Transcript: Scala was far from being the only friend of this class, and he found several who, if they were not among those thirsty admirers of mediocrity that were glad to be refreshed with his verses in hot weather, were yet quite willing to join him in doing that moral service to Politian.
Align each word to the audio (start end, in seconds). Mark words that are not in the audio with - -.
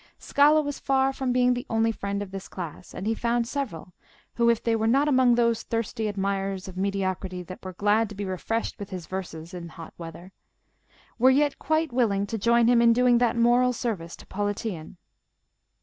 Scala 0.17 0.63
was 0.63 0.79
far 0.79 1.13
from 1.13 1.31
being 1.31 1.53
the 1.53 1.67
only 1.69 1.91
friend 1.91 2.23
of 2.23 2.31
this 2.31 2.47
class, 2.47 2.91
and 2.95 3.05
he 3.05 3.13
found 3.13 3.47
several 3.47 3.93
who, 4.33 4.49
if 4.49 4.63
they 4.63 4.75
were 4.75 4.87
not 4.87 5.07
among 5.07 5.35
those 5.35 5.61
thirsty 5.61 6.07
admirers 6.07 6.67
of 6.67 6.75
mediocrity 6.75 7.43
that 7.43 7.63
were 7.63 7.73
glad 7.73 8.09
to 8.09 8.15
be 8.15 8.25
refreshed 8.25 8.79
with 8.79 8.89
his 8.89 9.05
verses 9.05 9.53
in 9.53 9.69
hot 9.69 9.93
weather, 9.99 10.31
were 11.19 11.29
yet 11.29 11.59
quite 11.59 11.93
willing 11.93 12.25
to 12.25 12.39
join 12.39 12.67
him 12.67 12.81
in 12.81 12.93
doing 12.93 13.19
that 13.19 13.35
moral 13.37 13.73
service 13.73 14.15
to 14.15 14.25
Politian. 14.25 14.97